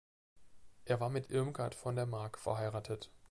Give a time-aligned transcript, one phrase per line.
[0.85, 3.11] Er war mit Irmgard von der Mark verheiratet.